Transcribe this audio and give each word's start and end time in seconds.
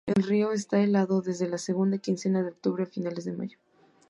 El 0.07 0.23
río 0.23 0.51
está 0.51 0.79
helado 0.81 1.21
desde 1.21 1.47
la 1.47 1.59
segunda 1.59 1.99
quincena 1.99 2.41
de 2.41 2.49
octubre 2.49 2.81
a 2.81 2.87
finales 2.87 3.23
de 3.25 3.33
mayo. 3.33 3.59